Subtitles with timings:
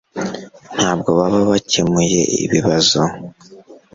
[0.75, 2.99] ntabwo baba bakemuye ibibazo